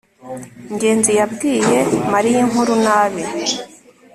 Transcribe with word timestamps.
ngenzi 0.73 1.11
yabwiye 1.19 1.77
mariya 2.13 2.37
inkuru 2.45 2.73
nabi 2.85 3.23